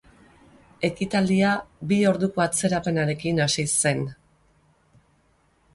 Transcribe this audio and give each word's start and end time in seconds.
Ekitaldia 0.87 1.51
bi 1.91 1.99
orduko 2.13 2.45
atzerapenarekin 2.47 3.45
hasi 3.47 3.69
zen. 3.69 4.05